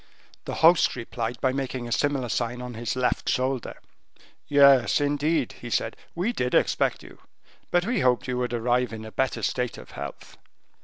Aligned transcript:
The 0.45 0.55
host 0.65 0.95
replied 0.95 1.39
by 1.41 1.53
making 1.53 1.87
a 1.87 1.91
similar 1.91 2.27
sign 2.29 2.59
on 2.59 2.73
his 2.73 2.95
left 2.95 3.29
shoulder. 3.29 3.79
"Yes, 4.47 4.99
indeed," 4.99 5.51
he 5.61 5.69
said, 5.69 5.95
"we 6.15 6.33
did 6.33 6.55
expect 6.55 7.03
you, 7.03 7.19
but 7.69 7.85
we 7.85 7.99
hoped 7.99 8.21
that 8.21 8.29
you 8.29 8.39
would 8.39 8.51
arrive 8.51 8.93
in 8.93 9.05
a 9.05 9.11
better 9.11 9.43
state 9.43 9.77
of 9.77 9.91
health." 9.91 10.37